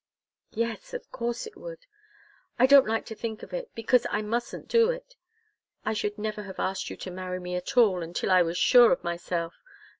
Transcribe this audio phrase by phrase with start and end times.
[0.55, 1.85] "Yes of course it would.
[2.57, 5.15] I don't like to think of it, because I mustn't do it.
[5.85, 8.91] I should never have asked you to marry me at all, until I was sure
[8.91, 9.53] of myself.